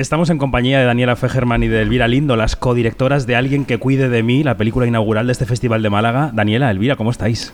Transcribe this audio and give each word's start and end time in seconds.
Estamos 0.00 0.30
en 0.30 0.38
compañía 0.38 0.78
de 0.78 0.86
Daniela 0.86 1.14
Fegerman 1.14 1.62
y 1.62 1.68
de 1.68 1.82
Elvira 1.82 2.08
Lindo, 2.08 2.34
las 2.34 2.56
codirectoras 2.56 3.26
de 3.26 3.36
Alguien 3.36 3.66
que 3.66 3.76
cuide 3.76 4.08
de 4.08 4.22
mí, 4.22 4.42
la 4.42 4.56
película 4.56 4.86
inaugural 4.86 5.26
de 5.26 5.32
este 5.32 5.44
Festival 5.44 5.82
de 5.82 5.90
Málaga. 5.90 6.30
Daniela, 6.32 6.70
Elvira, 6.70 6.96
¿cómo 6.96 7.10
estáis? 7.10 7.52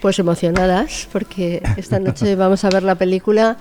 Pues 0.00 0.18
emocionadas, 0.18 1.06
porque 1.12 1.62
esta 1.76 1.98
noche 1.98 2.36
vamos 2.36 2.64
a 2.64 2.70
ver 2.70 2.84
la 2.84 2.94
película 2.94 3.58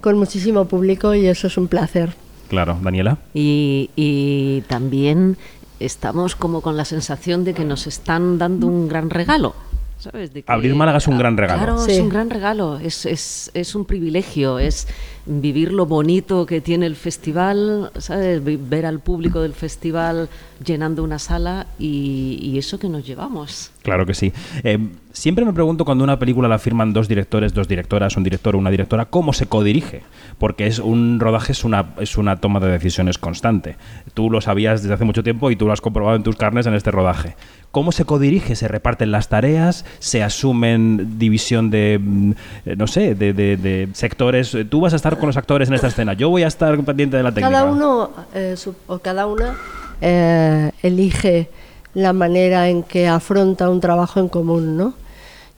con 0.00 0.18
muchísimo 0.18 0.64
público 0.64 1.14
y 1.14 1.28
eso 1.28 1.46
es 1.46 1.56
un 1.56 1.68
placer. 1.68 2.10
Claro, 2.48 2.76
Daniela. 2.82 3.18
Y, 3.34 3.90
y 3.94 4.62
también 4.62 5.36
estamos 5.78 6.34
como 6.34 6.62
con 6.62 6.76
la 6.76 6.84
sensación 6.84 7.44
de 7.44 7.54
que 7.54 7.64
nos 7.64 7.86
están 7.86 8.38
dando 8.38 8.66
un 8.66 8.88
gran 8.88 9.10
regalo. 9.10 9.54
¿Sabes? 10.00 10.32
De 10.34 10.42
que- 10.42 10.50
Abrir 10.52 10.74
Málaga 10.74 10.98
es 10.98 11.06
un 11.06 11.18
gran 11.18 11.36
regalo. 11.36 11.62
Claro, 11.62 11.78
Sí. 11.78 11.92
es 11.92 12.00
un 12.00 12.08
gran 12.08 12.28
regalo, 12.30 12.78
es, 12.78 13.06
es, 13.06 13.50
es 13.54 13.74
un 13.74 13.84
privilegio, 13.84 14.58
es 14.58 14.88
vivir 15.26 15.72
lo 15.72 15.86
bonito 15.86 16.46
que 16.46 16.60
tiene 16.60 16.86
el 16.86 16.96
festival, 16.96 17.92
¿sabes? 17.98 18.42
Ver 18.44 18.86
al 18.86 19.00
público 19.00 19.40
del 19.42 19.52
festival 19.52 20.28
llenando 20.64 21.04
una 21.04 21.18
sala 21.18 21.66
y, 21.78 22.38
y 22.42 22.58
eso 22.58 22.78
que 22.78 22.88
nos 22.88 23.06
llevamos. 23.06 23.70
Claro 23.82 24.04
que 24.06 24.14
sí. 24.14 24.32
Eh, 24.64 24.78
siempre 25.12 25.44
me 25.44 25.52
pregunto 25.52 25.84
cuando 25.84 26.02
una 26.04 26.18
película 26.18 26.48
la 26.48 26.58
firman 26.58 26.92
dos 26.92 27.06
directores, 27.06 27.54
dos 27.54 27.68
directoras, 27.68 28.16
un 28.16 28.24
director 28.24 28.56
o 28.56 28.58
una 28.58 28.70
directora, 28.70 29.04
¿cómo 29.06 29.32
se 29.32 29.46
codirige? 29.46 30.02
Porque 30.38 30.66
es 30.66 30.78
un 30.78 31.20
rodaje 31.20 31.52
es 31.52 31.64
una, 31.64 31.94
es 32.00 32.16
una 32.18 32.36
toma 32.40 32.58
de 32.60 32.68
decisiones 32.68 33.18
constante. 33.18 33.76
Tú 34.14 34.30
lo 34.30 34.40
sabías 34.40 34.82
desde 34.82 34.94
hace 34.94 35.04
mucho 35.04 35.22
tiempo 35.22 35.50
y 35.50 35.56
tú 35.56 35.66
lo 35.66 35.72
has 35.72 35.80
comprobado 35.80 36.16
en 36.16 36.22
tus 36.22 36.36
carnes 36.36 36.66
en 36.66 36.74
este 36.74 36.90
rodaje. 36.90 37.36
¿Cómo 37.70 37.92
se 37.92 38.04
codirige? 38.04 38.56
¿Se 38.56 38.66
reparten 38.66 39.12
las 39.12 39.28
tareas? 39.28 39.84
¿Se 40.00 40.22
asumen 40.24 41.18
división 41.18 41.70
de, 41.70 42.00
mm, 42.02 42.30
eh, 42.66 42.76
no 42.76 42.86
sé, 42.88 43.14
de, 43.14 43.32
de- 43.32 43.56
de 43.56 43.88
sectores? 43.92 44.56
Tú 44.68 44.80
vas 44.80 44.92
a 44.92 44.96
estar 44.96 45.18
con 45.18 45.28
los 45.28 45.36
actores 45.36 45.68
en 45.68 45.74
esta 45.74 45.86
escena, 45.86 46.14
yo 46.14 46.28
voy 46.30 46.42
a 46.42 46.48
estar 46.48 46.76
pendiente 46.84 47.16
de 47.16 47.22
la 47.22 47.30
técnica. 47.32 47.50
Cada 47.60 47.70
uno 47.70 48.10
eh, 48.34 48.54
su- 48.56 48.74
o 48.88 48.98
cada 48.98 49.26
una 49.26 49.54
eh, 50.00 50.72
elige 50.82 51.48
la 51.94 52.12
manera 52.12 52.68
en 52.68 52.82
que 52.82 53.06
afronta 53.06 53.68
un 53.68 53.80
trabajo 53.80 54.18
en 54.20 54.28
común, 54.28 54.76
¿no? 54.76 54.94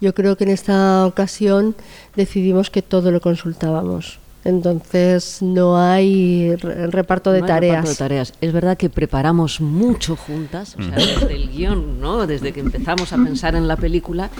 Yo 0.00 0.12
creo 0.14 0.36
que 0.36 0.44
en 0.44 0.50
esta 0.50 1.06
ocasión 1.06 1.74
decidimos 2.16 2.68
que 2.70 2.82
todo 2.82 3.10
lo 3.10 3.20
consultábamos. 3.20 4.18
Entonces 4.44 5.40
no 5.40 5.76
hay 5.78 6.56
re- 6.56 6.88
reparto 6.88 7.30
de 7.30 7.38
No 7.40 7.44
hay 7.46 7.48
tareas. 7.48 7.74
reparto 7.76 7.90
de 7.90 7.96
tareas. 7.96 8.32
Es 8.40 8.52
verdad 8.52 8.76
que 8.76 8.90
preparamos 8.90 9.60
mucho 9.60 10.16
juntas, 10.16 10.76
o 10.78 10.82
sea, 10.82 10.96
desde 10.96 11.34
el 11.34 11.48
guion, 11.50 12.00
¿no? 12.00 12.26
desde 12.26 12.52
que 12.52 12.60
empezamos 12.60 13.12
a 13.12 13.16
pensar 13.16 13.54
en 13.54 13.68
la 13.68 13.76
película, 13.76 14.30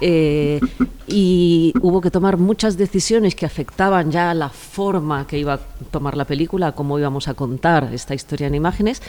eh, 0.00 0.60
y 1.08 1.72
hubo 1.82 2.00
que 2.00 2.10
tomar 2.10 2.36
muchas 2.36 2.76
decisiones 2.76 3.34
que 3.34 3.46
afectaban 3.46 4.10
ya 4.12 4.32
la 4.34 4.48
forma 4.48 5.26
que 5.26 5.38
iba 5.38 5.54
a 5.54 5.60
tomar 5.90 6.16
la 6.16 6.24
película, 6.24 6.72
cómo 6.72 6.98
íbamos 6.98 7.26
a 7.28 7.34
contar 7.34 7.90
esta 7.92 8.14
historia 8.14 8.46
en 8.46 8.54
imágenes. 8.54 9.02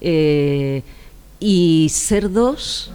eh, 0.00 0.82
y 1.40 1.88
ser 1.90 2.30
dos, 2.32 2.90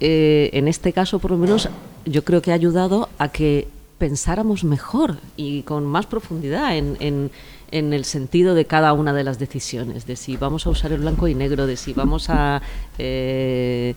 eh, 0.00 0.50
en 0.54 0.66
este 0.66 0.92
caso 0.92 1.18
por 1.18 1.30
lo 1.32 1.36
menos, 1.38 1.68
yo 2.04 2.24
creo 2.24 2.40
que 2.42 2.50
ha 2.50 2.54
ayudado 2.54 3.08
a 3.18 3.28
que 3.28 3.68
pensáramos 4.06 4.64
mejor 4.64 5.18
y 5.36 5.62
con 5.62 5.86
más 5.86 6.06
profundidad 6.06 6.76
en, 6.76 6.96
en- 6.98 7.30
el 7.70 8.04
sentido 8.04 8.54
de 8.56 8.64
cada 8.64 8.92
una 8.94 9.12
de 9.14 9.22
las 9.22 9.38
decisiones, 9.38 10.06
de 10.06 10.16
si 10.16 10.36
vamos 10.36 10.66
a 10.66 10.70
usar 10.70 10.90
el 10.92 10.98
blanco 11.00 11.26
y 11.28 11.34
negro, 11.36 11.66
de 11.68 11.76
si 11.76 11.92
vamos 11.94 12.28
a 12.28 12.60
eh, 12.98 13.94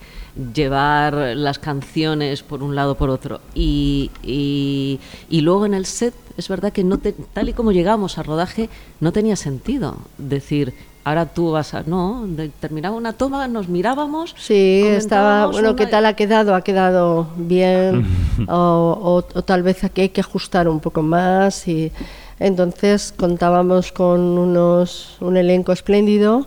llevar 0.54 1.14
las 1.36 1.58
canciones 1.60 2.44
por 2.44 2.62
un 2.64 2.74
lado 2.76 2.96
por 2.96 3.10
otro. 3.10 3.42
Y, 3.56 4.12
y- 4.24 5.00
y 5.28 5.42
luego 5.42 5.66
en 5.66 5.74
el 5.74 5.86
set, 5.88 6.14
es 6.38 6.48
verdad 6.50 6.72
que 6.72 6.84
no 6.84 7.00
te- 7.00 7.14
tal 7.34 7.50
y 7.50 7.54
como 7.54 7.72
llegamos 7.72 8.18
al 8.20 8.26
rodaje, 8.26 8.70
no 9.00 9.12
tenía 9.12 9.36
sentido 9.36 9.98
decir, 10.20 10.74
ahora 11.06 11.26
tú 11.28 11.52
vas 11.52 11.74
a... 11.74 11.84
No, 11.84 12.26
de- 12.28 12.50
terminaba 12.50 12.96
una 12.98 13.14
toma, 13.14 13.48
nos 13.48 13.70
mirábamos. 13.70 14.36
Sí, 14.38 14.82
estaba, 14.86 15.46
bueno, 15.48 15.76
¿qué 15.78 15.84
una- 15.84 15.92
tal 15.92 16.06
ha 16.08 16.14
quedado? 16.16 16.54
¿Ha 16.56 16.62
quedado 16.62 17.28
bien? 17.38 18.06
o, 18.50 18.54
o- 18.54 19.38
o 19.40 19.42
tal 19.44 19.64
vez 19.64 19.84
aquí 19.86 20.02
hay 20.02 20.10
que 20.10 20.20
ajustar 20.22 20.68
un 20.68 20.82
poco 20.82 21.02
más. 21.02 21.66
Y 21.70 21.92
entonces 22.40 23.14
contábamos 23.16 23.94
con 23.94 24.20
unos, 24.20 25.16
un 25.22 25.38
elenco 25.38 25.72
espléndido. 25.72 26.46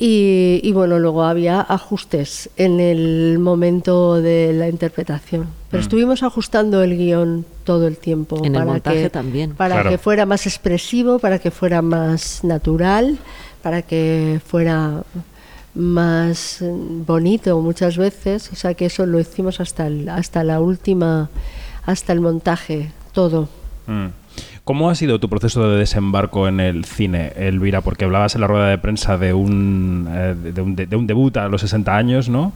Y, 0.00 0.60
y 0.62 0.70
bueno, 0.72 1.00
luego 1.00 1.24
había 1.24 1.60
ajustes 1.60 2.50
en 2.56 2.78
el 2.78 3.40
momento 3.40 4.20
de 4.22 4.52
la 4.52 4.68
interpretación. 4.68 5.48
Pero 5.72 5.80
estuvimos 5.82 6.22
ajustando 6.22 6.84
el 6.84 6.96
guion 6.96 7.44
todo 7.64 7.88
el 7.88 7.96
tiempo. 7.96 8.38
En 8.38 8.46
el 8.46 8.52
para 8.52 8.64
montaje 8.66 9.02
que, 9.02 9.10
también. 9.10 9.54
Para 9.56 9.74
Claro. 9.74 9.90
que 9.90 9.98
fuera 9.98 10.24
más 10.24 10.46
expresivo, 10.46 11.18
para 11.18 11.40
que 11.40 11.50
fuera 11.50 11.82
más 11.82 12.44
natural, 12.44 13.18
para 13.62 13.82
que 13.82 14.40
fuera 14.46 15.02
más 15.74 16.58
bonito 17.06 17.60
muchas 17.60 17.96
veces, 17.96 18.50
o 18.52 18.56
sea 18.56 18.74
que 18.74 18.86
eso 18.86 19.06
lo 19.06 19.20
hicimos 19.20 19.60
hasta 19.60 19.86
el- 19.86 20.08
hasta 20.08 20.42
la 20.44 20.60
última, 20.60 21.30
hasta 21.86 22.12
el 22.12 22.20
montaje, 22.20 22.90
todo. 23.12 23.48
Mm. 23.86 24.06
¿Cómo 24.64 24.90
ha 24.90 24.94
sido 24.94 25.18
tu 25.18 25.28
proceso 25.30 25.68
de 25.70 25.78
desembarco 25.78 26.46
en 26.46 26.60
el 26.60 26.84
cine, 26.84 27.32
Elvira? 27.36 27.80
Porque 27.80 28.04
hablabas 28.04 28.34
en 28.34 28.42
la 28.42 28.46
rueda 28.46 28.68
de 28.68 28.76
prensa 28.78 29.16
de 29.16 29.32
un, 29.32 30.06
eh, 30.10 30.34
de 30.52 30.60
un, 30.60 30.76
de 30.76 30.94
un 30.96 31.06
debut 31.06 31.36
a 31.38 31.48
los 31.48 31.62
60 31.62 31.96
años, 31.96 32.28
¿no? 32.28 32.52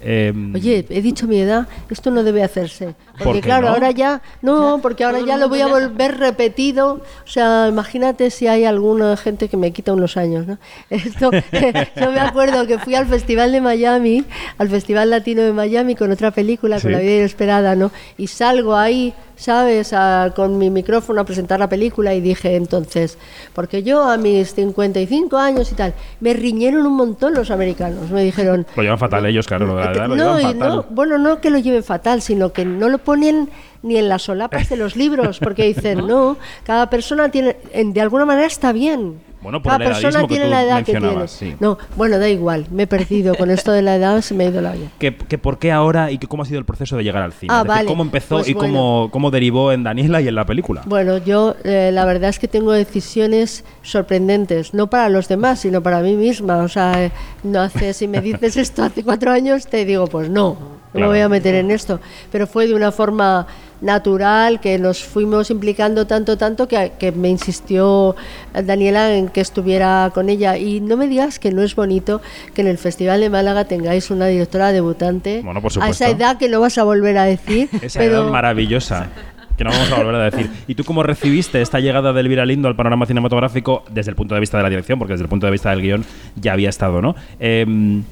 Eh, 0.00 0.32
Oye, 0.54 0.84
he 0.90 1.02
dicho 1.02 1.26
mi 1.26 1.38
edad, 1.40 1.66
esto 1.90 2.10
no 2.10 2.22
debe 2.22 2.42
hacerse. 2.42 2.94
¿Por 3.16 3.24
Porque 3.24 3.40
qué 3.40 3.46
claro, 3.46 3.68
no? 3.68 3.74
ahora 3.74 3.90
ya, 3.92 4.20
no, 4.42 4.78
porque 4.82 5.02
ahora 5.04 5.20
ya 5.20 5.36
lo 5.38 5.48
voy 5.48 5.60
a 5.62 5.66
volver 5.68 6.18
repetido. 6.18 6.94
O 7.24 7.28
sea, 7.28 7.66
imagínate 7.68 8.30
si 8.30 8.46
hay 8.46 8.64
alguna 8.64 9.16
gente 9.16 9.48
que 9.48 9.56
me 9.56 9.72
quita 9.72 9.92
unos 9.94 10.16
años, 10.18 10.46
¿no? 10.46 10.58
Esto, 10.90 11.30
yo 11.96 12.12
me 12.12 12.20
acuerdo 12.20 12.66
que 12.66 12.78
fui 12.78 12.94
al 12.94 13.06
Festival 13.06 13.52
de 13.52 13.60
Miami, 13.62 14.24
al 14.58 14.68
Festival 14.68 15.08
Latino 15.10 15.42
de 15.42 15.52
Miami 15.52 15.94
con 15.94 16.10
otra 16.12 16.30
película, 16.30 16.76
Sí. 16.78 16.82
con 16.82 16.92
La 16.92 16.98
vida 16.98 17.16
inesperada, 17.16 17.74
¿no? 17.74 17.90
Y 18.18 18.26
salgo 18.26 18.76
ahí, 18.76 19.14
¿sabes? 19.36 19.92
A- 19.94 20.32
con 20.36 20.58
mi 20.58 20.68
micrófono 20.70 21.22
a 21.22 21.24
presentar 21.24 21.58
la 21.58 21.68
película 21.70 22.14
y 22.14 22.20
dije 22.20 22.54
entonces, 22.56 23.16
porque 23.54 23.82
yo 23.82 24.02
a 24.04 24.18
mis 24.18 24.54
55 24.54 25.38
años 25.38 25.72
y 25.72 25.74
tal, 25.74 25.94
me 26.20 26.34
riñeron 26.34 26.86
un 26.86 26.94
montón 26.96 27.32
los 27.34 27.50
americanos, 27.50 28.10
me 28.10 28.22
dijeron... 28.22 28.66
Lo 28.76 28.82
llevan 28.82 28.98
fatal 28.98 29.24
ellos, 29.24 29.46
claro, 29.46 29.66
lo 29.66 29.76
de 29.76 29.85
lo 29.94 30.16
No, 30.16 30.38
fatal. 30.40 30.58
no, 30.58 30.82
bueno, 30.90 31.18
no 31.18 31.40
que 31.40 31.50
lo 31.50 31.58
lleven 31.58 31.84
fatal, 31.84 32.22
sino 32.22 32.52
que 32.52 32.64
no 32.64 32.88
lo 32.88 32.98
ponen 32.98 33.48
ni 33.82 33.96
en 33.98 34.08
las 34.08 34.22
solapas 34.22 34.68
de 34.68 34.76
los 34.76 34.96
libros, 34.96 35.38
porque 35.38 35.64
dicen, 35.64 36.06
no, 36.06 36.36
cada 36.64 36.90
persona 36.90 37.30
tiene, 37.30 37.56
en- 37.72 37.92
de 37.92 38.00
alguna 38.00 38.24
manera 38.24 38.46
está 38.46 38.72
bien. 38.72 39.20
Bueno, 39.46 39.62
por 39.62 39.70
cada 39.78 39.84
el 39.84 39.90
persona 39.92 40.22
que 40.22 40.26
tiene 40.26 40.44
tú 40.46 40.50
la 40.50 40.62
edad 40.64 40.84
que 40.84 40.92
tiene. 40.92 41.28
sí. 41.28 41.54
No, 41.60 41.78
bueno, 41.94 42.18
da 42.18 42.28
igual, 42.28 42.66
me 42.72 42.82
he 42.82 42.86
perdido 42.88 43.36
con 43.36 43.52
esto 43.52 43.70
de 43.70 43.80
la 43.80 43.94
edad, 43.94 44.20
se 44.20 44.34
me 44.34 44.42
ha 44.42 44.48
ido 44.48 44.60
la 44.60 44.72
olla. 44.72 44.88
¿Que, 44.98 45.14
que 45.14 45.38
¿Por 45.38 45.60
qué 45.60 45.70
ahora 45.70 46.10
y 46.10 46.18
que 46.18 46.26
cómo 46.26 46.42
ha 46.42 46.46
sido 46.46 46.58
el 46.58 46.64
proceso 46.64 46.96
de 46.96 47.04
llegar 47.04 47.22
al 47.22 47.32
cine? 47.32 47.52
Ah, 47.52 47.58
Es 47.58 47.62
decir, 47.62 47.76
vale. 47.76 47.86
¿Cómo 47.86 48.02
empezó 48.02 48.38
Pues 48.38 48.48
y 48.48 48.54
cómo, 48.54 49.08
cómo 49.12 49.30
derivó 49.30 49.70
en 49.70 49.84
Daniela 49.84 50.20
y 50.20 50.26
en 50.26 50.34
la 50.34 50.46
película? 50.46 50.82
Bueno, 50.86 51.18
yo 51.18 51.54
eh, 51.62 51.90
la 51.92 52.04
verdad 52.04 52.30
es 52.30 52.40
que 52.40 52.48
tengo 52.48 52.72
decisiones 52.72 53.64
sorprendentes, 53.82 54.74
no 54.74 54.88
para 54.88 55.08
los 55.08 55.28
demás, 55.28 55.60
sino 55.60 55.80
para 55.80 56.00
mí 56.00 56.16
misma. 56.16 56.56
O 56.58 56.68
sea, 56.68 57.04
eh, 57.04 57.12
no 57.44 57.60
hace, 57.60 57.92
si 57.92 58.08
me 58.08 58.20
dices 58.20 58.56
esto 58.56 58.82
hace 58.82 59.04
cuatro 59.04 59.30
años, 59.30 59.68
te 59.68 59.84
digo, 59.84 60.08
pues 60.08 60.28
no, 60.28 60.56
no 60.96 61.02
me 61.02 61.06
voy 61.06 61.20
a 61.20 61.28
meter 61.28 61.54
en 61.54 61.70
esto. 61.70 62.00
Pero 62.32 62.46
fue 62.46 62.66
de 62.66 62.74
una 62.74 62.92
forma 62.92 63.46
natural, 63.80 64.60
que 64.60 64.78
nos 64.78 65.04
fuimos 65.04 65.50
implicando 65.50 66.06
tanto, 66.06 66.36
tanto, 66.38 66.66
que, 66.68 66.92
que 66.98 67.12
me 67.12 67.28
insistió 67.28 68.16
Daniela 68.52 69.14
en 69.14 69.28
que 69.28 69.40
estuviera 69.40 70.10
con 70.14 70.28
ella. 70.28 70.56
Y 70.56 70.80
no 70.80 70.96
me 70.96 71.06
digas 71.06 71.38
que 71.38 71.52
no 71.52 71.62
es 71.62 71.74
bonito 71.74 72.20
que 72.54 72.62
en 72.62 72.68
el 72.68 72.78
Festival 72.78 73.20
de 73.20 73.30
Málaga 73.30 73.64
tengáis 73.64 74.10
una 74.10 74.26
directora 74.26 74.72
debutante 74.72 75.42
Bueno, 75.44 75.60
por 75.60 75.72
a 75.80 75.88
esa 75.88 76.08
edad 76.08 76.38
que 76.38 76.48
no 76.48 76.60
vas 76.60 76.78
a 76.78 76.84
volver 76.84 77.18
a 77.18 77.24
decir. 77.24 77.68
Esa 77.82 78.00
pero 78.00 78.22
edad 78.22 78.30
maravillosa. 78.30 79.08
Que 79.56 79.64
no 79.64 79.70
vamos 79.70 79.90
a 79.90 79.96
volver 79.96 80.14
a 80.16 80.24
decir. 80.24 80.50
¿Y 80.66 80.74
tú 80.74 80.84
cómo 80.84 81.02
recibiste 81.02 81.62
esta 81.62 81.80
llegada 81.80 82.12
de 82.12 82.20
Elvira 82.20 82.44
Lindo 82.44 82.68
al 82.68 82.76
panorama 82.76 83.06
cinematográfico 83.06 83.84
desde 83.90 84.10
el 84.10 84.16
punto 84.16 84.34
de 84.34 84.40
vista 84.40 84.58
de 84.58 84.62
la 84.62 84.68
dirección? 84.68 84.98
Porque 84.98 85.14
desde 85.14 85.24
el 85.24 85.30
punto 85.30 85.46
de 85.46 85.52
vista 85.52 85.70
del 85.70 85.80
guion 85.80 86.04
ya 86.34 86.52
había 86.52 86.68
estado, 86.68 87.00
¿no? 87.00 87.14
Em, 87.38 88.02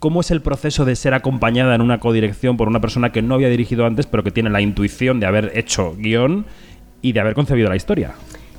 ¿Cómo 0.00 0.22
es 0.22 0.30
el 0.30 0.40
proceso 0.40 0.86
de 0.86 0.96
ser 0.96 1.12
acompañada 1.12 1.74
en 1.74 1.82
una 1.82 2.00
codirección 2.00 2.56
por 2.56 2.68
una 2.68 2.80
persona 2.80 3.12
que 3.12 3.20
no 3.20 3.34
había 3.34 3.50
dirigido 3.50 3.84
antes, 3.84 4.06
pero 4.06 4.24
que 4.24 4.30
tiene 4.30 4.48
la 4.48 4.62
intuición 4.62 5.20
de 5.20 5.26
haber 5.26 5.52
hecho 5.54 5.94
guion 5.98 6.46
y 7.02 7.12
de 7.12 7.20
haber 7.20 7.34
concebido 7.34 7.68
la 7.68 7.76
historia? 7.76 8.14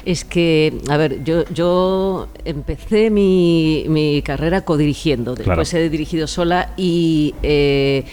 Es 0.05 0.23
que, 0.23 0.73
a 0.88 0.97
ver, 0.97 1.23
yo, 1.23 1.43
yo 1.53 2.27
empecé 2.45 3.09
mi, 3.09 3.85
mi 3.89 4.21
carrera 4.21 4.61
codirigiendo, 4.61 5.33
después 5.33 5.69
Claro. 5.71 5.85
he 5.85 5.89
dirigido 5.89 6.27
sola, 6.27 6.73
y, 6.77 7.33
eh, 7.41 8.03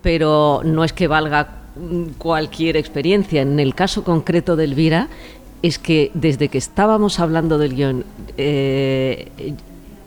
pero 0.00 0.62
no 0.64 0.82
es 0.82 0.94
que 0.94 1.06
valga 1.06 1.56
cualquier 2.16 2.78
experiencia. 2.78 3.42
En 3.42 3.60
el 3.60 3.74
caso 3.74 4.04
concreto 4.04 4.56
de 4.56 4.64
Elvira, 4.64 5.08
es 5.62 5.78
que 5.78 6.10
desde 6.14 6.48
que 6.48 6.56
estábamos 6.58 7.20
hablando 7.20 7.58
del 7.58 7.74
guion, 7.74 8.04
eh, 8.38 9.28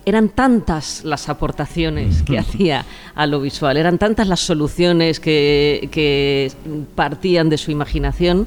eran 0.06 0.28
tantas 0.28 1.04
las 1.04 1.28
aportaciones 1.28 2.22
que 2.22 2.38
hacía 2.40 2.84
a 3.14 3.26
lo 3.26 3.40
visual, 3.40 3.76
eran 3.76 3.98
tantas 3.98 4.28
las 4.28 4.40
soluciones 4.40 5.20
que, 5.20 5.88
que 5.90 6.52
partían 6.94 7.48
de 7.48 7.58
su 7.58 7.70
imaginación 7.70 8.46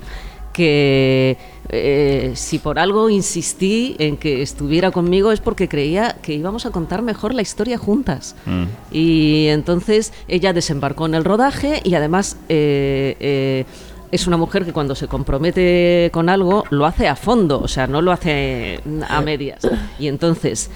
que 0.58 1.38
eh, 1.70 2.32
si 2.34 2.58
por 2.58 2.80
algo 2.80 3.12
insistí 3.12 3.96
en 4.00 4.18
que 4.18 4.42
estuviera 4.42 4.90
conmigo 4.90 5.32
es 5.32 5.40
porque 5.40 5.70
creía 5.70 6.16
que 6.24 6.34
íbamos 6.34 6.66
a 6.66 6.72
contar 6.72 7.04
mejor 7.04 7.36
la 7.36 7.44
historia 7.44 7.78
juntas. 7.78 8.36
Mm. 8.48 8.64
Y 8.92 9.48
entonces 9.50 10.14
ella 10.28 10.54
desembarcó 10.54 11.06
en 11.06 11.14
el 11.14 11.26
rodaje 11.26 11.80
y 11.84 11.94
además 11.94 12.38
eh, 12.50 13.16
eh, 13.20 13.66
es 14.12 14.26
una 14.26 14.38
mujer 14.38 14.66
que 14.66 14.74
cuando 14.74 14.96
se 14.96 15.08
compromete 15.08 16.10
con 16.12 16.28
algo 16.28 16.64
lo 16.72 16.88
hace 16.88 17.08
a 17.08 17.16
fondo, 17.16 17.60
o 17.62 17.68
sea, 17.68 17.86
no 17.86 18.02
lo 18.02 18.12
hace 18.12 18.80
a 19.08 19.22
medias. 19.22 19.62
Y 20.00 20.08
entonces 20.08 20.72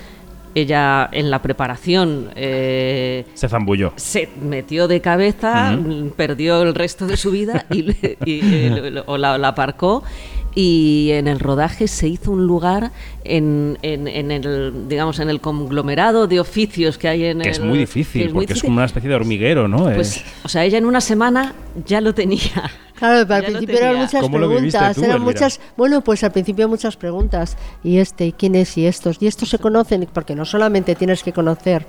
ella 0.56 1.10
en 1.12 1.32
la 1.32 1.42
preparación 1.42 2.30
eh, 2.36 3.26
Se 3.34 3.48
zambulló. 3.48 3.94
se 3.96 4.30
metió 4.42 4.88
de 4.88 5.00
cabeza, 5.02 5.72
mm, 5.72 6.10
perdió 6.16 6.62
el 6.64 6.76
resto 6.76 7.08
de 7.08 7.18
su 7.18 7.32
vida 7.32 7.66
y, 7.72 7.90
y, 7.92 7.96
eh, 8.26 9.04
o 9.06 9.18
la, 9.18 9.38
la 9.38 9.50
aparcó 9.50 10.04
y 10.54 11.12
en 11.14 11.30
el 11.30 11.40
rodaje 11.40 11.88
se 11.88 12.10
hizo 12.10 12.32
un 12.32 12.46
lugar 12.46 12.92
en, 13.24 13.78
en- 13.84 14.10
en 14.10 14.32
el 14.32 14.90
digamos 14.90 15.20
en 15.20 15.30
el 15.30 15.40
conglomerado 15.40 16.28
de 16.28 16.42
oficios 16.42 16.98
que 16.98 17.08
hay 17.08 17.24
en 17.24 17.40
Que 17.40 17.52
es 17.52 17.60
el- 17.60 17.64
muy 17.66 17.76
que 17.76 17.80
difícil, 17.82 18.24
muy 18.26 18.34
porque 18.34 18.44
es 18.44 18.48
difícil. 18.50 18.68
como 18.68 18.78
una 18.80 18.86
especie 18.86 19.10
de 19.10 19.16
hormiguero, 19.16 19.70
¿no? 19.70 19.86
pues 19.94 20.22
o 20.44 20.50
sea 20.50 20.66
ella 20.66 20.78
en 20.78 20.86
una 20.86 21.00
semana 21.00 21.54
ya 21.86 22.02
lo 22.02 22.14
tenía 22.14 22.70
Claro, 23.02 23.26
pero 23.28 23.34
al 23.34 23.44
principio 23.46 23.78
eran 23.80 23.96
muchas 23.96 24.22
¿Cómo 24.22 24.38
lo 24.38 24.48
viviste 24.48 24.78
preguntas, 24.78 24.96
tú, 24.96 25.04
eran 25.04 25.22
muchas, 25.24 25.60
bueno, 25.76 26.02
pues 26.02 26.24
al 26.24 26.32
principio 26.32 26.70
muchas 26.70 26.96
preguntas. 26.98 27.58
¿Y 27.84 27.98
este? 27.98 28.28
¿Y 28.28 28.32
quién 28.32 28.54
es? 28.54 28.78
¿Y 28.78 28.86
estos? 28.86 29.18
¿Y 29.20 29.26
estos 29.26 29.50
se 29.50 29.58
conocen? 29.58 30.08
Porque 30.14 30.36
no 30.36 30.46
solamente 30.46 30.94
tienes 30.94 31.24
que 31.24 31.34
conocer 31.34 31.88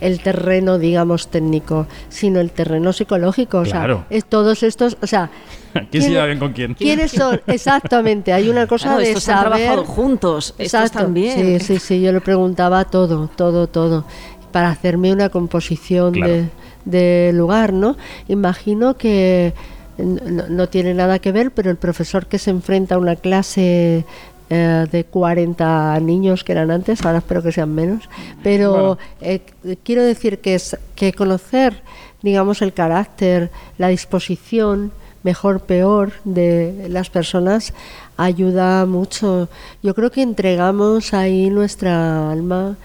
el 0.00 0.18
terreno, 0.18 0.78
digamos, 0.80 1.28
técnico, 1.28 1.86
sino 2.08 2.40
el 2.40 2.50
terreno 2.50 2.92
psicológico. 2.92 3.60
O 3.60 3.62
Claro. 3.62 4.04
sea, 4.08 4.16
es 4.18 4.24
todos 4.24 4.64
estos, 4.64 4.96
o 5.00 5.06
sea... 5.06 5.30
¿Quién 5.92 6.02
se 6.02 6.10
lleva 6.10 6.26
bien 6.26 6.40
con 6.40 6.52
quién? 6.52 6.74
¿Quiénes 6.78 7.12
son? 7.12 7.40
Exactamente, 7.46 8.32
hay 8.32 8.48
una 8.48 8.66
cosa 8.66 8.86
Claro, 8.88 8.98
de 9.00 9.10
estos 9.12 9.28
han 9.28 9.44
saber... 9.44 9.52
trabajado 9.60 9.84
juntos 9.84 10.54
estos 10.58 10.80
Exacto. 10.82 10.98
también 10.98 11.60
Sí, 11.60 11.64
sí, 11.64 11.78
sí, 11.78 12.00
yo 12.02 12.10
le 12.10 12.20
preguntaba 12.20 12.84
todo, 12.86 13.30
todo, 13.36 13.68
todo, 13.68 14.04
para 14.50 14.70
hacerme 14.70 15.12
una 15.12 15.28
composición 15.28 16.14
Claro. 16.14 16.32
de, 16.32 16.48
de 16.84 17.32
lugar, 17.32 17.72
¿no? 17.72 17.96
Imagino 18.26 18.96
que 18.96 19.54
no, 19.98 20.48
no 20.48 20.68
tiene 20.68 20.94
nada 20.94 21.18
que 21.18 21.32
ver, 21.32 21.50
pero 21.50 21.70
el 21.70 21.76
profesor 21.76 22.26
que 22.26 22.38
se 22.38 22.50
enfrenta 22.50 22.94
a 22.94 22.98
una 22.98 23.16
clase 23.16 24.04
eh, 24.50 24.86
de 24.90 25.04
40 25.04 25.98
niños 26.00 26.44
que 26.44 26.52
eran 26.52 26.70
antes, 26.70 27.04
ahora 27.04 27.18
espero 27.18 27.42
que 27.42 27.52
sean 27.52 27.74
menos, 27.74 28.08
pero 28.42 28.70
Bueno. 28.72 28.98
eh, 29.20 29.40
quiero 29.82 30.02
decir 30.02 30.38
que, 30.40 30.54
es, 30.54 30.76
que 30.94 31.12
conocer, 31.12 31.82
digamos, 32.22 32.62
el 32.62 32.72
carácter, 32.72 33.50
la 33.78 33.88
disposición, 33.88 34.92
mejor, 35.22 35.60
peor, 35.60 36.12
de 36.24 36.86
las 36.88 37.08
personas 37.08 37.72
ayuda 38.16 38.84
mucho. 38.86 39.48
Yo 39.82 39.94
creo 39.94 40.10
que 40.10 40.20
entregamos 40.22 41.14
ahí 41.14 41.48
nuestra 41.48 42.30
alma 42.30 42.76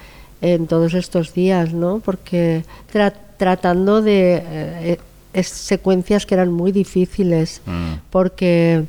en 0.41 0.67
todos 0.67 0.93
estos 0.93 1.33
días, 1.33 1.73
¿no? 1.73 1.99
Porque 2.05 2.63
tra- 2.93 3.13
tratando 3.37 4.01
de 4.03 4.43
eh, 4.45 4.99
es- 5.33 5.47
secuencias 5.47 6.25
que 6.25 6.35
eran 6.35 6.51
muy 6.51 6.71
difíciles, 6.71 7.61
Mm. 7.65 7.93
porque 8.09 8.85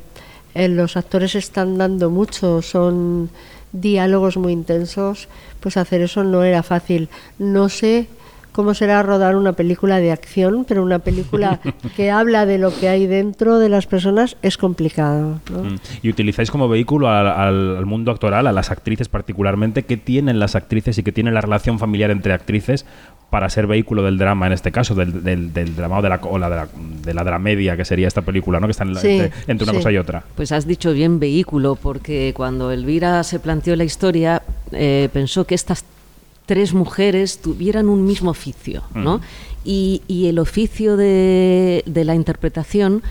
eh, 0.55 0.67
los 0.67 0.97
actores 0.97 1.35
están 1.35 1.77
dando 1.77 2.09
mucho, 2.09 2.61
son 2.63 3.29
diálogos 3.71 4.35
muy 4.35 4.51
intensos, 4.51 5.27
pues 5.59 5.77
hacer 5.77 6.01
eso 6.01 6.23
no 6.23 6.43
era 6.43 6.63
fácil. 6.63 7.07
No 7.37 7.69
sé 7.69 8.07
cómo 8.51 8.73
será 8.73 9.01
rodar 9.03 9.35
una 9.35 9.53
película 9.53 9.99
de 9.99 10.11
acción, 10.11 10.65
pero 10.67 10.83
una 10.83 10.99
película 10.99 11.59
que 11.95 12.11
habla 12.11 12.45
de 12.45 12.57
lo 12.57 12.73
que 12.77 12.89
hay 12.89 13.07
dentro 13.07 13.59
de 13.59 13.69
las 13.69 13.85
personas 13.87 14.37
es 14.41 14.57
complicado. 14.57 15.39
¿no? 15.51 15.63
Mm. 15.63 15.79
Y 16.01 16.09
utilizáis 16.09 16.51
como 16.51 16.67
vehículo 16.67 17.09
al, 17.09 17.27
al- 17.27 17.77
al 17.77 17.85
mundo 17.85 18.11
actoral, 18.11 18.47
a 18.47 18.51
las 18.51 18.71
actrices 18.71 19.09
particularmente, 19.09 19.83
¿qué 19.83 19.97
tienen 19.97 20.39
las 20.39 20.55
actrices 20.55 20.97
y 20.97 21.03
qué 21.03 21.11
tiene 21.11 21.31
la 21.31 21.41
relación 21.41 21.79
familiar 21.79 22.11
entre 22.11 22.33
actrices 22.33 22.85
para 23.29 23.47
ser 23.49 23.67
vehículo 23.67 24.01
del 24.01 24.17
drama, 24.17 24.47
en 24.47 24.53
este 24.53 24.71
caso, 24.71 24.95
del, 24.95 25.23
del, 25.23 25.53
del 25.53 25.75
drama 25.75 25.99
o 25.99 26.01
de 26.01 26.09
la, 26.09 26.15
o 26.23 26.39
la 26.39 26.49
de 26.49 26.55
la, 26.55 26.67
de 27.03 27.13
la 27.13 27.23
dramedia, 27.23 27.77
que 27.77 27.85
sería 27.85 28.07
esta 28.07 28.23
película, 28.23 28.59
¿no? 28.59 28.65
que 28.65 28.71
está 28.71 28.83
en 28.83 28.93
la- 28.95 28.99
Sí, 29.01 29.09
entre, 29.19 29.31
entre 29.47 29.63
una 29.65 29.73
sí. 29.73 29.77
cosa 29.77 29.91
y 29.91 29.97
otra? 29.97 30.23
Pues 30.35 30.51
has 30.51 30.65
dicho 30.65 30.91
bien 30.93 31.19
vehículo, 31.19 31.75
porque 31.75 32.33
cuando 32.35 32.71
Elvira 32.71 33.23
se 33.23 33.39
planteó 33.39 33.75
la 33.75 33.83
historia, 33.83 34.41
eh, 34.71 35.09
pensó 35.13 35.45
que 35.45 35.53
estas 35.53 35.85
tres 36.49 36.73
mujeres 36.73 37.37
tuvieran 37.37 37.89
un 37.89 38.07
mismo 38.07 38.31
oficio, 38.31 38.81
¿no? 38.95 39.21
Y, 39.63 40.01
y 40.07 40.25
el 40.29 40.39
oficio 40.39 40.97
de, 40.97 41.83
de 41.85 42.05
la 42.05 42.15
interpretación 42.15 43.03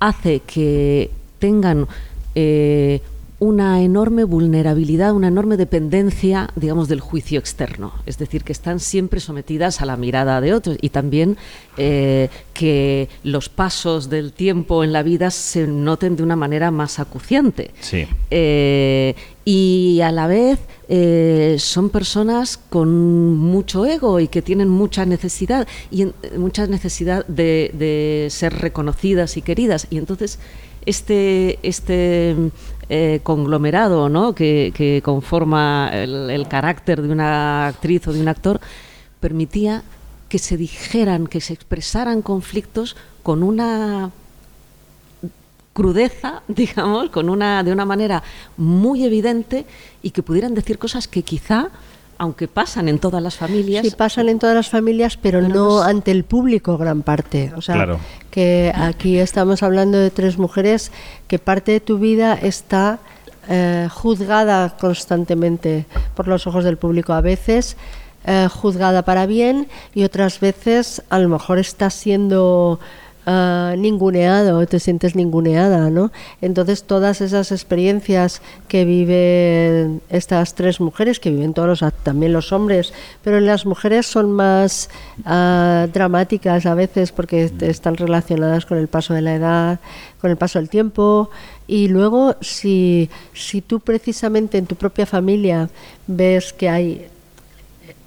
hace 0.00 0.40
que 0.40 1.08
tengan 1.38 1.86
eh, 2.34 3.00
una 3.42 3.82
enorme 3.82 4.22
vulnerabilidad, 4.22 5.12
una 5.14 5.26
enorme 5.26 5.56
dependencia, 5.56 6.48
digamos, 6.54 6.86
del 6.86 7.00
juicio 7.00 7.40
externo. 7.40 7.92
Es 8.06 8.16
decir, 8.16 8.44
que 8.44 8.52
están 8.52 8.78
siempre 8.78 9.18
sometidas 9.18 9.80
a 9.80 9.86
la 9.86 9.96
mirada 9.96 10.40
de 10.40 10.54
otros 10.54 10.76
y 10.80 10.90
también 10.90 11.36
eh, 11.76 12.28
que 12.54 13.08
los 13.24 13.48
pasos 13.48 14.08
del 14.08 14.32
tiempo 14.32 14.84
en 14.84 14.92
la 14.92 15.02
vida 15.02 15.30
se 15.32 15.66
noten 15.66 16.14
de 16.14 16.22
una 16.22 16.36
manera 16.36 16.70
más 16.70 17.00
acuciante. 17.00 17.72
Sí. 17.80 18.06
Eh, 18.30 19.16
y 19.44 20.00
a 20.04 20.12
la 20.12 20.28
vez 20.28 20.60
eh, 20.88 21.56
son 21.58 21.90
personas 21.90 22.60
con 22.70 23.36
mucho 23.36 23.84
ego 23.86 24.20
y 24.20 24.28
que 24.28 24.40
tienen 24.40 24.68
mucha 24.68 25.04
necesidad 25.04 25.66
y 25.90 26.02
en- 26.02 26.14
mucha 26.36 26.68
necesidad 26.68 27.26
de, 27.26 27.72
de 27.74 28.28
ser 28.30 28.52
reconocidas 28.60 29.36
y 29.36 29.42
queridas 29.42 29.88
y 29.90 29.98
entonces 29.98 30.38
este 30.86 31.58
este 31.62 32.34
eh, 32.88 33.20
conglomerado 33.22 34.08
¿no? 34.08 34.34
que, 34.34 34.72
que 34.74 35.02
conforma 35.02 35.90
el, 35.92 36.30
el 36.30 36.48
carácter 36.48 37.02
de 37.02 37.08
una 37.10 37.68
actriz 37.68 38.06
o 38.08 38.12
de 38.12 38.20
un 38.20 38.28
actor 38.28 38.60
permitía 39.20 39.82
que 40.28 40.38
se 40.38 40.56
dijeran 40.56 41.26
que 41.26 41.40
se 41.40 41.52
expresaran 41.52 42.22
conflictos 42.22 42.96
con 43.22 43.42
una 43.42 44.10
crudeza, 45.72 46.42
digamos, 46.48 47.10
con 47.10 47.28
una, 47.28 47.62
de 47.62 47.72
una 47.72 47.84
manera 47.84 48.22
muy 48.56 49.04
evidente 49.04 49.66
y 50.02 50.10
que 50.10 50.22
pudieran 50.22 50.54
decir 50.54 50.78
cosas 50.78 51.08
que 51.08 51.22
quizá, 51.22 51.70
aunque 52.22 52.46
pasan 52.46 52.88
en 52.88 53.00
todas 53.00 53.20
las 53.20 53.34
familias, 53.34 53.84
Sí, 53.84 53.90
pasan 53.90 54.28
en 54.28 54.38
todas 54.38 54.54
las 54.54 54.68
familias, 54.68 55.16
pero 55.16 55.40
Pero 55.40 55.52
no 55.52 55.82
ante 55.82 56.12
el 56.12 56.22
público 56.22 56.78
gran 56.78 57.02
parte. 57.02 57.52
O 57.56 57.60
sea, 57.60 57.74
Claro. 57.74 57.98
que 58.30 58.72
aquí 58.76 59.18
estamos 59.18 59.64
hablando 59.64 59.98
de 59.98 60.10
tres 60.10 60.38
mujeres 60.38 60.92
que 61.26 61.40
parte 61.40 61.72
de 61.72 61.80
tu 61.80 61.98
vida 61.98 62.34
está 62.34 63.00
eh, 63.48 63.88
juzgada 63.90 64.76
constantemente 64.78 65.84
por 66.14 66.28
los 66.28 66.46
ojos 66.46 66.62
del 66.62 66.76
público. 66.76 67.12
A 67.12 67.22
veces 67.22 67.76
eh, 68.24 68.46
juzgada 68.48 69.02
para 69.02 69.26
bien 69.26 69.66
y 69.92 70.04
otras 70.04 70.38
veces 70.38 71.02
a 71.10 71.18
lo 71.18 71.28
mejor 71.28 71.58
estás 71.58 71.92
siendo 71.92 72.78
ah, 73.26 73.74
ninguneado, 73.76 74.66
te 74.66 74.80
sientes 74.80 75.14
ninguneada, 75.16 75.90
¿no? 75.90 76.10
Entonces 76.40 76.84
todas 76.84 77.20
esas 77.20 77.52
experiencias 77.52 78.42
que 78.68 78.84
viven 78.84 80.00
estas 80.08 80.54
tres 80.54 80.80
mujeres, 80.80 81.20
que 81.20 81.30
viven 81.30 81.54
todos 81.54 81.80
los, 81.80 81.92
también 82.02 82.32
los 82.32 82.52
hombres, 82.52 82.92
pero 83.22 83.40
las 83.40 83.66
mujeres 83.66 84.06
son 84.06 84.32
más 84.32 84.90
ah, 85.24 85.86
dramáticas 85.92 86.66
a 86.66 86.74
veces 86.74 87.12
porque 87.12 87.48
te- 87.48 87.70
están 87.70 87.96
relacionadas 87.96 88.66
con 88.66 88.78
el 88.78 88.88
paso 88.88 89.14
de 89.14 89.22
la 89.22 89.34
edad, 89.34 89.80
con 90.20 90.30
el 90.30 90.36
paso 90.36 90.58
del 90.58 90.68
tiempo 90.68 91.30
y 91.66 91.88
luego 91.88 92.36
si, 92.40 93.08
si 93.32 93.60
tú 93.60 93.80
precisamente 93.80 94.58
en 94.58 94.66
tu 94.66 94.76
propia 94.76 95.06
familia 95.06 95.68
ves 96.06 96.52
que 96.52 96.68
hay 96.68 97.06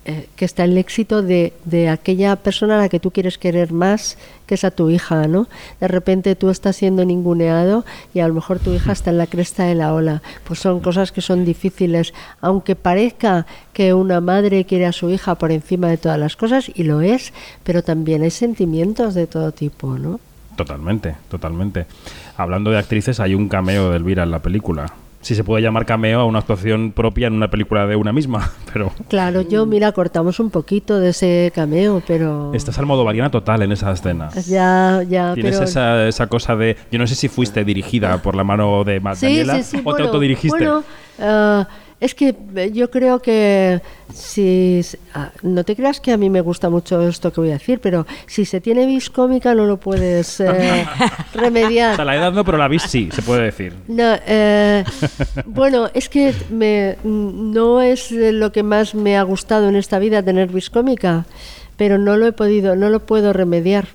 eh, 0.06 0.28
que 0.36 0.46
está 0.46 0.64
el 0.64 0.78
éxito 0.78 1.22
de, 1.24 1.54
de 1.66 1.90
aquella 1.90 2.36
persona 2.36 2.76
a 2.76 2.82
la 2.82 2.90
que 2.90 3.00
tú 3.00 3.10
quieres 3.10 3.38
querer 3.38 3.72
más, 3.72 4.18
que 4.46 4.54
es 4.54 4.64
a 4.64 4.70
tu 4.70 4.92
hija, 4.92 5.28
¿no? 5.28 5.48
De 5.80 5.88
repente 5.88 6.36
tú 6.36 6.50
estás 6.50 6.76
siendo 6.76 7.04
ninguneado 7.06 7.86
y 8.14 8.20
a 8.20 8.28
lo 8.28 8.36
mejor 8.36 8.60
tu 8.60 8.72
hija 8.72 8.92
está 8.92 9.10
en 9.10 9.18
la 9.18 9.26
cresta 9.26 9.64
de 9.64 9.74
la 9.74 9.94
ola. 9.94 10.22
Pues 10.44 10.60
son 10.60 10.80
cosas 10.80 11.12
que 11.12 11.22
son 11.22 11.44
difíciles, 11.44 12.14
aunque 12.40 12.76
parezca 12.76 13.48
que 13.74 13.96
una 13.96 14.22
madre 14.22 14.66
quiere 14.66 14.86
a 14.86 14.92
su 14.92 15.10
hija 15.10 15.36
por 15.36 15.52
encima 15.52 15.88
de 15.88 15.98
todas 15.98 16.20
las 16.20 16.36
cosas, 16.36 16.72
y 16.74 16.84
lo 16.84 17.02
es, 17.02 17.34
pero 17.64 17.82
también 17.82 18.22
hay 18.22 18.32
sentimientos 18.32 19.16
de 19.16 19.28
todo 19.28 19.52
tipo, 19.52 19.98
¿no? 19.98 20.20
Totalmente, 20.56 21.16
totalmente. 21.30 21.86
Hablando 22.38 22.72
de 22.72 22.78
actrices, 22.78 23.20
hay 23.20 23.34
un 23.34 23.50
cameo 23.50 23.90
de 23.90 23.98
Elvira 23.98 24.24
en 24.24 24.32
la 24.32 24.40
película. 24.40 24.94
Si 25.26 25.34
se 25.34 25.44
puede 25.44 25.64
llamar 25.64 25.88
cameo 25.88 26.20
a 26.20 26.26
una 26.26 26.38
actuación 26.38 26.92
propia 26.92 27.26
en 27.26 27.34
una 27.34 27.50
película 27.50 27.88
de 27.88 27.96
una 27.96 28.14
misma, 28.14 28.52
pero 28.72 28.92
Claro, 29.08 29.42
yo, 29.42 29.66
mira, 29.66 29.92
cortamos 29.92 30.40
un 30.40 30.52
poquito 30.52 31.00
de 31.00 31.10
ese 31.10 31.52
cameo, 31.56 32.04
pero... 32.06 32.54
estás 32.54 32.78
al 32.78 32.86
modo 32.86 33.04
variana 33.04 33.32
total 33.32 33.64
en 33.64 33.72
esa 33.72 33.92
escena. 33.92 34.30
Ya, 34.46 35.02
ya, 35.02 35.34
Tienes 35.34 35.56
pero... 35.56 35.64
esa, 35.66 36.08
esa 36.08 36.28
cosa 36.28 36.56
de. 36.56 36.78
Yo 36.92 37.00
no 37.00 37.08
sé 37.08 37.16
si 37.16 37.28
fuiste 37.28 37.66
dirigida 37.66 38.22
por 38.22 38.36
la 38.36 38.44
mano 38.44 38.84
de 38.84 39.00
Ma- 39.00 39.16
Sí, 39.16 39.44
sí, 39.44 39.64
sí, 39.64 39.78
o 39.78 39.80
te 39.80 39.82
bueno, 39.84 40.06
autodirigiste. 40.06 40.48
bueno, 40.60 40.84
ah, 41.20 41.68
Es 42.00 42.14
que 42.14 42.36
eh, 42.56 42.72
yo 42.74 42.92
creo 42.92 43.22
que 43.22 43.82
si 44.14 44.82
ah, 45.14 45.32
no 45.44 45.64
te 45.64 45.76
creas 45.76 46.02
que 46.02 46.12
a 46.12 46.18
mí 46.18 46.30
me 46.30 46.42
gusta 46.42 46.70
mucho 46.70 47.02
esto 47.08 47.32
que 47.32 47.40
voy 47.40 47.50
a 47.52 47.54
decir, 47.54 47.80
pero 47.80 48.06
si 48.26 48.44
se 48.44 48.60
tiene 48.60 48.86
vis 48.86 49.10
cómica 49.10 49.56
no 49.56 49.66
lo 49.66 49.78
puedes 49.78 50.42
eh, 50.42 50.86
remediar. 51.34 51.94
O 51.94 51.96
sea, 51.96 52.06
la 52.06 52.18
edad 52.18 52.34
no, 52.34 52.44
pero 52.44 52.58
la 52.58 52.68
vis 52.68 52.84
sí, 52.84 53.10
se 53.12 53.22
puede 53.22 53.44
decir. 53.44 53.74
No, 53.88 54.14
eh, 54.28 54.84
bueno, 55.46 55.90
es 55.94 56.10
que 56.10 56.34
me, 56.50 56.98
no 57.04 57.82
es 57.82 58.12
lo 58.12 58.52
que 58.52 58.64
más 58.64 58.94
me 58.94 59.18
ha 59.18 59.24
gustado 59.24 59.70
en 59.70 59.78
esta 59.78 59.98
vida 59.98 60.22
tener 60.22 60.50
vis 60.50 60.70
cómica, 60.70 61.26
pero 61.78 61.98
no 61.98 62.18
lo 62.18 62.28
he 62.28 62.34
podido, 62.34 62.76
no 62.76 62.90
lo 62.90 63.06
puedo 63.06 63.32
remediar. 63.32 63.88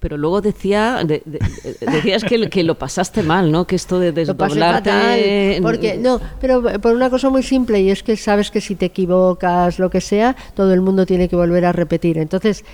Pero 0.00 0.16
luego 0.16 0.40
decía, 0.40 1.02
de- 1.04 1.22
de- 1.24 1.40
decías 1.80 2.22
que, 2.22 2.48
que 2.48 2.62
lo 2.62 2.76
pasaste 2.76 3.24
mal, 3.24 3.50
¿no? 3.50 3.66
Que 3.66 3.74
esto 3.74 3.98
de 3.98 4.12
Lo 4.12 4.36
pasé 4.36 4.54
desdoblarte... 4.54 4.90
fatal, 4.90 5.62
porque 5.62 5.96
no, 5.96 6.20
pero 6.40 6.62
por 6.80 6.94
una 6.94 7.10
cosa 7.10 7.30
muy 7.30 7.42
simple 7.42 7.80
y 7.80 7.90
es 7.90 8.04
que 8.04 8.16
sabes 8.16 8.52
que 8.52 8.60
si 8.60 8.76
te 8.76 8.86
equivocas, 8.86 9.80
lo 9.80 9.90
que 9.90 10.00
sea, 10.00 10.36
todo 10.54 10.72
el 10.72 10.80
mundo 10.82 11.04
tiene 11.04 11.28
que 11.28 11.34
volver 11.34 11.64
a 11.64 11.72
repetir. 11.72 12.16
Entonces, 12.18 12.64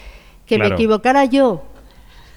que 0.44 0.58
me 0.58 0.66
equivocara 0.74 1.24
yo. 1.24 1.48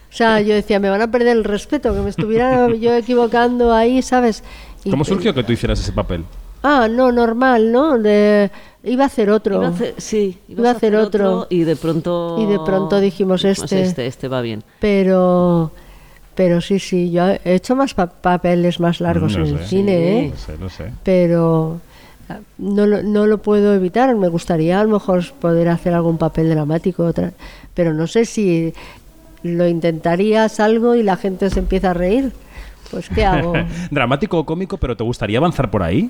O 0.10 0.13
sea, 0.17 0.39
yo 0.39 0.56
decía, 0.56 0.79
me 0.79 0.89
van 0.89 1.01
a 1.01 1.12
perder 1.12 1.36
el 1.36 1.44
respeto, 1.44 1.94
que 1.94 2.00
me 2.00 2.10
estuviera 2.10 2.74
yo 2.74 2.94
equivocando 2.96 3.74
ahí, 3.74 4.01
¿sabes? 4.01 4.41
Y- 4.86 4.89
¿Cómo 4.89 5.03
surgió 5.03 5.34
que 5.34 5.44
tú 5.44 5.51
hicieras 5.51 5.82
ese 5.82 5.91
papel? 5.91 6.24
Ah, 6.64 6.88
no, 6.90 7.12
normal, 7.12 7.72
¿no? 7.72 7.98
De- 8.00 8.50
iba 8.84 9.04
a 9.04 9.08
hacer 9.08 9.30
otro. 9.30 9.56
Iba 9.58 9.68
a 9.68 9.72
hacer- 9.72 9.94
sí, 9.98 10.38
Iba 10.50 10.70
a 10.70 10.72
hacer 10.74 10.96
otro. 10.96 11.48
y 11.50 11.62
de 11.64 11.76
pronto... 11.76 12.38
Y 12.40 12.46
de 12.46 12.60
pronto 12.66 13.00
dijimos, 13.00 13.44
este. 13.46 13.82
este, 13.82 14.08
este 14.08 14.28
va 14.28 14.42
bien. 14.42 14.64
Pero, 14.80 15.72
pero 16.36 16.62
sí, 16.62 16.80
sí, 16.80 17.12
yo 17.12 17.28
he 17.30 17.40
hecho 17.56 17.76
más 17.76 17.94
pa- 17.94 18.08
papeles 18.08 18.80
más 18.80 19.00
largos 19.02 19.36
en 19.36 19.42
el 19.46 19.60
cine, 19.60 20.20
¿eh? 20.26 20.30
No 20.30 20.38
sé, 20.38 20.58
no 20.60 20.70
sé. 20.70 20.92
pero 21.04 21.80
ah, 22.30 22.40
no 22.58 22.86
lo, 22.86 23.04
no 23.04 23.26
lo 23.28 23.38
puedo 23.40 23.74
evitar. 23.74 24.16
Me 24.16 24.28
gustaría 24.28 24.80
a 24.80 24.84
lo 24.84 24.90
mejor 24.90 25.24
poder 25.40 25.70
hacer 25.70 25.94
algún 25.94 26.18
papel 26.18 26.50
dramático, 26.50 27.06
otra, 27.06 27.34
pero 27.74 27.94
no 27.94 28.08
sé 28.08 28.26
si 28.26 28.74
lo 29.44 29.68
intentarías 29.68 30.60
algo 30.60 30.96
y 30.96 31.04
la 31.04 31.16
gente 31.18 31.50
se 31.50 31.60
empieza 31.60 31.92
a 31.92 31.94
reír. 31.94 32.32
Pues 32.90 33.10
¿qué 33.10 33.26
hago? 33.26 33.54
Dramático 33.92 34.40
o 34.40 34.46
cómico, 34.46 34.78
pero 34.78 34.96
¿te 34.98 35.04
gustaría 35.04 35.38
avanzar 35.40 35.70
por 35.70 35.84
ahí? 35.84 36.10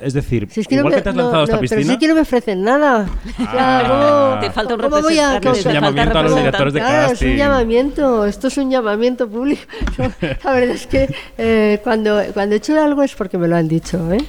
Es 0.00 0.14
decir, 0.14 0.48
Si 0.50 0.60
es 0.60 0.66
que 0.68 0.76
no 0.76 0.80
igual 0.80 0.92
me- 0.92 0.96
que 0.98 1.02
te 1.02 1.08
has 1.10 1.14
no, 1.14 1.22
lanzado 1.22 1.40
a 1.42 1.44
esta 1.44 1.56
no, 1.56 1.60
piscina. 1.62 1.80
Pero 1.82 1.92
sí 1.92 1.98
que 1.98 2.08
no 2.08 2.14
me 2.14 2.20
ofrecen 2.22 2.62
nada. 2.64 3.06
Ah. 3.40 4.30
¿cómo- 4.30 4.40
Te 4.40 4.50
falta 4.50 4.74
un 4.74 4.80
a- 4.80 4.84
representante, 4.84 5.46
cómo- 5.48 5.56
Es 5.58 5.66
un 5.66 5.72
llamamiento 5.72 6.18
a 6.18 6.22
los 6.22 6.36
directores 6.36 6.72
de 6.74 6.80
Claro, 6.80 7.04
es 7.04 7.10
casting. 7.10 7.26
un 7.30 7.36
llamamiento, 7.36 8.24
esto 8.26 8.48
es 8.48 8.56
un 8.58 8.70
llamamiento 8.70 9.28
público. 9.28 9.62
La 10.44 10.52
verdad 10.52 10.74
es 10.74 10.86
que 10.86 11.14
eh, 11.38 11.80
cuando, 11.84 12.20
cuando 12.32 12.54
he 12.54 12.58
hecho 12.58 12.80
algo 12.82 13.02
es 13.02 13.14
porque 13.14 13.36
me 13.38 13.46
lo 13.48 13.56
han 13.56 13.68
dicho, 13.68 14.10
¿eh? 14.12 14.24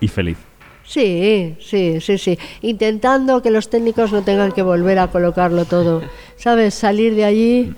Y 0.00 0.08
feliz. 0.08 0.36
Sí, 0.86 1.56
sí, 1.60 1.98
sí, 2.02 2.18
sí. 2.18 2.38
Intentando 2.60 3.40
que 3.40 3.50
los 3.50 3.70
técnicos 3.70 4.12
no 4.12 4.20
tengan 4.22 4.52
que 4.52 4.60
volver 4.62 4.98
a 4.98 5.06
colocarlo 5.06 5.64
todo. 5.64 6.02
¿Sabes? 6.36 6.74
Salir 6.74 7.14
de 7.14 7.24
allí, 7.24 7.74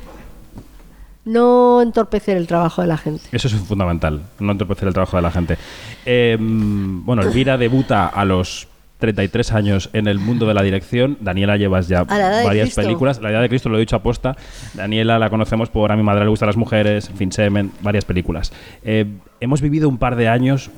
no 1.27 1.83
entorpecer 1.83 2.37
el 2.39 2.47
trabajo 2.47 2.81
de 2.81 2.89
la 2.89 2.97
gente. 2.97 3.23
Eso 3.33 3.49
es 3.49 3.55
fundamental, 3.55 4.23
no 4.39 4.53
entorpecer 4.53 4.89
el 4.89 4.95
trabajo 4.95 5.17
de 5.17 5.23
la 5.23 5.31
gente. 5.31 5.59
Eh, 6.07 6.39
bueno, 6.41 7.23
Elvira 7.23 7.59
debuta 7.59 8.07
a 8.07 8.25
los 8.25 8.69
33 8.99 9.53
años 9.53 9.91
en 9.93 10.07
el 10.07 10.19
mundo 10.19 10.47
de 10.47 10.55
la 10.55 10.63
dirección. 10.63 11.19
Daniela 11.21 11.57
llevas 11.57 11.89
ya 11.89 12.05
varias 12.05 12.75
películas. 12.75 13.21
La 13.21 13.31
edad 13.31 13.43
de 13.43 13.49
Cristo 13.49 13.69
lo 13.69 13.77
he 13.77 13.81
dicho 13.81 13.97
aposta. 13.97 14.37
Daniela 14.75 15.19
la 15.19 15.29
conocemos 15.29 15.69
por 15.69 15.93
A 15.93 15.97
mi 15.97 16.03
madre 16.03 16.25
le 16.25 16.31
gustan 16.31 16.47
las 16.47 16.57
mujeres, 16.57 17.11
fin, 17.17 17.33
Semen, 17.33 17.73
varias 17.83 18.05
películas. 18.05 18.53
Eh, 18.85 19.07
hemos 19.41 19.61
vivido 19.61 19.89
un 19.89 19.99
par 19.99 20.17
de 20.17 20.29
años, 20.29 20.71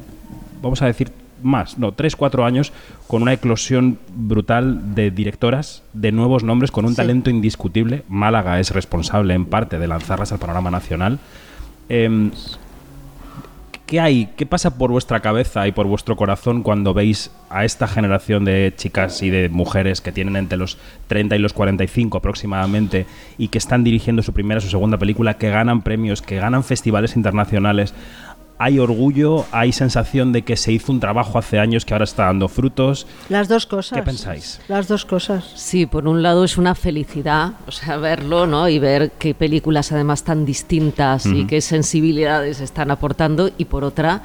vamos 0.62 0.82
a 0.82 0.86
decir 0.86 1.12
más, 1.42 1.78
no, 1.78 1.92
tres, 1.92 2.16
cuatro 2.16 2.44
años, 2.44 2.72
con 3.06 3.22
una 3.22 3.32
eclosión 3.32 3.98
brutal 4.14 4.94
de 4.94 5.10
directoras, 5.10 5.82
de 5.92 6.12
nuevos 6.12 6.44
nombres, 6.44 6.70
con 6.70 6.84
un 6.84 6.92
Sí. 6.92 6.96
talento 6.96 7.30
indiscutible. 7.30 8.02
Málaga 8.08 8.60
es 8.60 8.70
responsable 8.70 9.34
en 9.34 9.44
parte 9.46 9.78
de 9.78 9.88
lanzarlas 9.88 10.32
al 10.32 10.38
panorama 10.38 10.70
nacional. 10.70 11.18
Em, 11.88 12.30
¿Qué 13.86 14.00
hay? 14.00 14.28
¿Qué 14.36 14.44
pasa 14.44 14.76
por 14.76 14.90
vuestra 14.90 15.20
cabeza 15.20 15.66
y 15.66 15.72
por 15.72 15.86
vuestro 15.86 16.14
corazón 16.14 16.62
cuando 16.62 16.92
veis 16.92 17.30
a 17.48 17.64
esta 17.64 17.88
generación 17.88 18.44
de 18.44 18.74
chicas 18.76 19.22
y 19.22 19.30
de 19.30 19.48
mujeres 19.48 20.02
que 20.02 20.12
tienen 20.12 20.36
entre 20.36 20.58
los 20.58 20.76
30 21.06 21.36
y 21.36 21.38
los 21.38 21.54
45 21.54 22.18
aproximadamente 22.18 23.06
y 23.38 23.48
que 23.48 23.56
están 23.56 23.84
dirigiendo 23.84 24.20
su 24.22 24.34
primera 24.34 24.60
su 24.60 24.68
segunda 24.68 24.98
película, 24.98 25.38
que 25.38 25.48
ganan 25.48 25.80
premios, 25.80 26.20
que 26.20 26.36
ganan 26.36 26.64
festivales 26.64 27.16
internacionales? 27.16 27.94
¿Hay 28.58 28.80
orgullo? 28.80 29.46
¿Hay 29.52 29.72
sensación 29.72 30.32
de 30.32 30.42
que 30.42 30.56
se 30.56 30.72
hizo 30.72 30.90
un 30.90 30.98
trabajo 30.98 31.38
hace 31.38 31.60
años 31.60 31.84
que 31.84 31.94
ahora 31.94 32.04
está 32.04 32.24
dando 32.24 32.48
frutos? 32.48 33.06
Las 33.28 33.46
dos 33.46 33.66
cosas. 33.66 33.98
¿Qué 33.98 34.02
pensáis? 34.02 34.60
Las 34.66 34.88
dos 34.88 35.04
cosas. 35.04 35.44
Sí, 35.54 35.86
por 35.86 36.08
un 36.08 36.22
lado 36.22 36.44
es 36.44 36.58
una 36.58 36.74
felicidad, 36.74 37.52
o 37.68 37.70
sea, 37.70 37.96
verlo, 37.98 38.48
¿no? 38.48 38.68
Y 38.68 38.80
ver 38.80 39.12
qué 39.12 39.32
películas 39.32 39.92
además 39.92 40.24
tan 40.24 40.44
distintas 40.44 41.26
y 41.26 41.46
qué 41.46 41.60
sensibilidades 41.60 42.60
están 42.60 42.90
aportando. 42.90 43.50
Y 43.58 43.66
por 43.66 43.84
otra, 43.84 44.22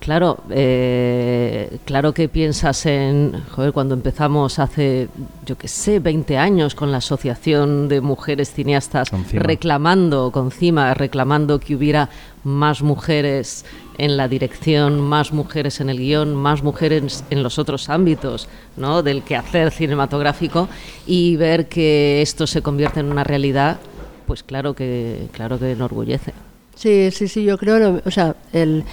claro, 0.00 0.38
eh, 0.50 1.78
claro 1.84 2.12
que 2.12 2.28
piensas 2.28 2.86
en, 2.86 3.32
joder, 3.50 3.72
cuando 3.72 3.94
empezamos 3.94 4.58
hace, 4.58 5.08
yo 5.44 5.56
qué 5.56 5.68
sé, 5.68 6.00
20 6.00 6.38
años 6.38 6.74
con 6.74 6.90
la 6.90 6.98
Asociación 6.98 7.88
de 7.88 8.00
Mujeres 8.00 8.52
Cineastas 8.52 9.10
Con 9.10 9.24
reclamando, 9.32 10.30
con 10.30 10.50
CIMA, 10.50 10.94
reclamando 10.94 11.60
que 11.60 11.74
hubiera 11.74 12.08
más 12.44 12.82
mujeres 12.82 13.64
en 13.98 14.16
la 14.16 14.28
dirección, 14.28 15.00
más 15.00 15.32
mujeres 15.32 15.80
en 15.80 15.90
el 15.90 15.98
guion, 15.98 16.34
más 16.34 16.62
mujeres 16.62 17.24
en 17.30 17.42
los 17.42 17.58
otros 17.58 17.88
ámbitos 17.88 18.48
¿no? 18.76 19.02
del 19.02 19.22
quehacer 19.22 19.70
cinematográfico 19.72 20.68
y 21.06 21.36
ver 21.36 21.68
que 21.68 22.22
esto 22.22 22.46
se 22.46 22.62
convierte 22.62 23.00
en 23.00 23.10
una 23.10 23.24
realidad, 23.24 23.78
pues 24.26 24.42
claro 24.42 24.74
que, 24.74 25.28
claro 25.32 25.58
que 25.58 25.72
enorgullece. 25.72 26.32
Sí, 26.78 27.10
sí, 27.10 27.26
sí, 27.26 27.42
yo 27.42 27.58
creo, 27.58 28.00
o 28.04 28.10
sea, 28.12 28.36
el, 28.52 28.84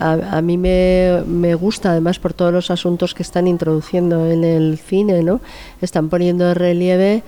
a, 0.00 0.38
a 0.38 0.40
mí 0.40 0.56
me, 0.56 1.22
me 1.26 1.54
gusta 1.54 1.90
además 1.90 2.18
por 2.18 2.32
todos 2.32 2.50
los 2.54 2.70
asuntos 2.70 3.12
que 3.12 3.22
están 3.22 3.46
introduciendo 3.46 4.30
en 4.30 4.44
el 4.44 4.78
cine, 4.78 5.22
¿no? 5.22 5.42
Están 5.82 6.08
poniendo 6.08 6.46
de 6.46 6.54
relieve 6.54 7.22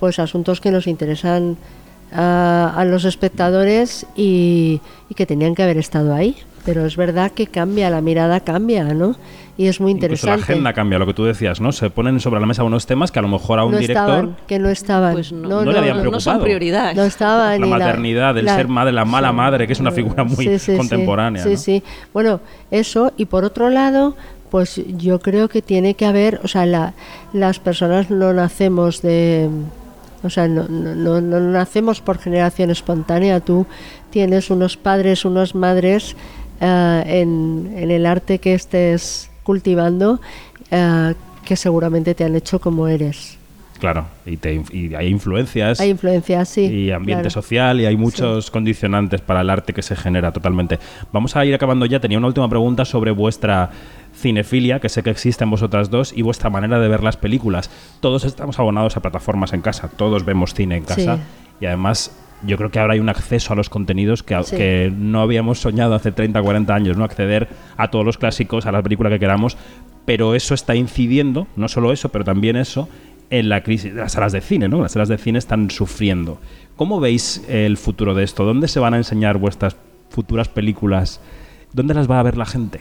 pues 0.00 0.18
asuntos 0.18 0.60
que 0.60 0.72
nos 0.72 0.88
interesan 0.88 1.56
a, 2.12 2.74
a 2.76 2.84
los 2.84 3.04
espectadores 3.04 4.06
y 4.16 4.80
que 5.14 5.24
tenían 5.24 5.54
que 5.54 5.62
haber 5.62 5.78
estado 5.78 6.14
ahí. 6.14 6.34
Pero 6.64 6.84
es 6.84 6.96
verdad 6.96 7.30
que 7.30 7.46
cambia, 7.46 7.90
la 7.90 8.00
mirada 8.00 8.40
cambia, 8.40 8.82
¿no? 8.92 9.14
Y 9.56 9.66
es 9.66 9.78
muy 9.80 9.90
Incluso 9.92 10.26
la 10.26 10.32
interesante. 10.34 10.52
agenda 10.52 10.72
cambia, 10.72 10.98
lo 10.98 11.04
que 11.06 11.12
tú 11.12 11.24
decías, 11.24 11.60
¿no? 11.60 11.70
Se 11.72 11.90
ponen 11.90 12.18
sobre 12.20 12.40
la 12.40 12.46
mesa 12.46 12.64
unos 12.64 12.86
temas 12.86 13.12
que 13.12 13.18
a 13.18 13.22
lo 13.22 13.28
mejor 13.28 13.58
a 13.58 13.64
un 13.64 13.72
no 13.72 13.78
director 13.78 14.08
estaban, 14.10 14.36
que 14.46 14.58
no 14.58 14.68
estaban. 14.70 15.12
Pues 15.12 15.32
no, 15.32 15.62
no 15.64 15.72
le 15.72 15.78
habían 15.78 15.96
no 15.98 16.02
son 16.02 16.10
preocupado. 16.12 16.42
prioridades. 16.44 16.96
No 16.96 17.02
estaba 17.04 17.50
la 17.50 17.58
ni 17.58 17.70
maternidad, 17.70 18.38
el 18.38 18.46
la- 18.46 18.56
ser 18.56 18.68
madre, 18.68 18.92
la 18.92 19.04
mala 19.04 19.32
madre, 19.32 19.66
que 19.66 19.74
es 19.74 19.80
una 19.80 19.90
figura 19.90 20.24
muy 20.24 20.36
Sí, 20.46 20.58
sí, 20.58 20.72
sí. 20.72 20.76
contemporánea. 20.78 21.42
Sí, 21.42 21.50
¿no? 21.50 21.56
sí. 21.56 21.82
Bueno, 22.14 22.40
eso. 22.70 23.12
Y 23.18 23.26
por 23.26 23.44
otro 23.44 23.68
lado, 23.68 24.16
pues 24.50 24.80
yo 24.96 25.20
creo 25.20 25.48
que 25.48 25.60
tiene 25.62 25.94
que 25.94 26.06
haber, 26.06 26.40
o 26.42 26.48
sea, 26.48 26.64
la- 26.64 26.94
las 27.34 27.58
personas 27.58 28.10
no 28.10 28.32
nacemos 28.32 29.02
de. 29.02 29.48
O 30.22 30.28
sea, 30.30 30.48
no, 30.48 30.68
no, 30.68 30.94
no- 30.94 31.20
no 31.20 31.40
nacemos 31.40 32.00
por 32.00 32.18
generación 32.18 32.70
espontánea. 32.70 33.40
Tú 33.40 33.66
tienes 34.10 34.50
unos 34.50 34.76
padres, 34.76 35.24
unas 35.24 35.54
madres 35.54 36.16
eh, 36.60 37.02
en, 37.06 37.72
en 37.76 37.90
el 37.90 38.04
arte 38.06 38.38
que 38.38 38.52
estés 38.54 39.29
cultivando 39.42 40.20
eh, 40.70 41.14
que 41.44 41.56
seguramente 41.56 42.14
te 42.14 42.24
han 42.24 42.36
hecho 42.36 42.60
como 42.60 42.86
eres. 42.86 43.39
Claro, 43.80 44.04
y, 44.26 44.36
te, 44.36 44.62
y 44.72 44.94
hay 44.94 45.08
influencias 45.08 45.80
Hay 45.80 45.90
influencias, 45.90 46.48
sí. 46.50 46.66
y 46.66 46.90
ambiente 46.90 47.22
claro. 47.22 47.30
social 47.30 47.80
y 47.80 47.86
hay 47.86 47.96
muchos 47.96 48.50
condicionantes 48.50 49.20
para 49.22 49.40
el 49.40 49.48
arte 49.50 49.72
que 49.72 49.82
se 49.82 49.96
genera 49.96 50.32
totalmente. 50.32 50.78
Vamos 51.12 51.34
a 51.34 51.44
ir 51.46 51.54
acabando 51.54 51.86
ya. 51.86 51.98
Tenía 51.98 52.18
una 52.18 52.26
última 52.26 52.48
pregunta 52.48 52.84
sobre 52.84 53.10
vuestra 53.10 53.70
cinefilia, 54.14 54.80
que 54.80 54.88
sé 54.88 55.02
que 55.02 55.10
existe 55.10 55.44
en 55.44 55.50
vosotras 55.50 55.90
dos, 55.90 56.12
y 56.14 56.22
vuestra 56.22 56.50
manera 56.50 56.78
de 56.78 56.88
ver 56.88 57.02
las 57.02 57.16
películas. 57.16 57.70
Todos 58.00 58.24
estamos 58.24 58.58
abonados 58.58 58.96
a 58.96 59.00
plataformas 59.00 59.52
en 59.52 59.62
casa, 59.62 59.88
todos 59.88 60.24
vemos 60.24 60.52
cine 60.54 60.76
en 60.76 60.84
casa 60.84 61.16
Sí. 61.16 61.22
y 61.62 61.66
además 61.66 62.16
yo 62.42 62.56
creo 62.56 62.70
que 62.70 62.78
ahora 62.80 62.94
hay 62.94 63.00
un 63.00 63.08
acceso 63.10 63.52
a 63.52 63.56
los 63.56 63.68
contenidos 63.68 64.22
que, 64.22 64.42
Sí. 64.44 64.56
que 64.56 64.92
no 64.94 65.20
habíamos 65.20 65.60
soñado 65.60 65.94
hace 65.94 66.10
30, 66.10 66.40
40 66.42 66.74
años, 66.74 66.96
¿no? 66.96 67.04
Acceder 67.04 67.48
a 67.76 67.90
todos 67.90 68.04
los 68.04 68.18
clásicos, 68.18 68.66
a 68.66 68.72
la 68.72 68.82
película 68.82 69.10
que 69.10 69.18
queramos, 69.18 69.56
pero 70.06 70.34
eso 70.34 70.54
está 70.54 70.74
incidiendo, 70.74 71.46
no 71.56 71.68
solo 71.68 71.92
eso, 71.92 72.08
pero 72.08 72.24
también 72.24 72.56
eso, 72.56 72.88
en 73.30 73.48
la 73.48 73.62
crisis 73.62 73.94
de 73.94 74.00
las 74.00 74.12
salas 74.12 74.32
de 74.32 74.40
cine, 74.40 74.68
¿no? 74.68 74.82
Las 74.82 74.92
salas 74.92 75.08
de 75.08 75.18
cine 75.18 75.38
están 75.38 75.70
sufriendo. 75.70 76.38
¿Cómo 76.76 77.00
veis 77.00 77.44
el 77.48 77.76
futuro 77.76 78.14
de 78.14 78.24
esto? 78.24 78.44
¿Dónde 78.44 78.68
se 78.68 78.80
van 78.80 78.94
a 78.94 78.96
enseñar 78.96 79.38
vuestras 79.38 79.76
futuras 80.08 80.48
películas? 80.48 81.20
¿Dónde 81.72 81.94
las 81.94 82.10
va 82.10 82.18
a 82.18 82.22
ver 82.22 82.36
la 82.36 82.46
gente? 82.46 82.80